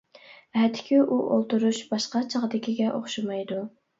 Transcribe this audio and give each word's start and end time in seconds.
ئەتىكى 0.61 1.01
ئۇ 1.15 1.19
ئولتۇرۇش 1.35 1.83
باشقا 1.93 2.23
چاغدىكىگە 2.35 2.91
ئوخشىمايدۇ. 2.95 3.63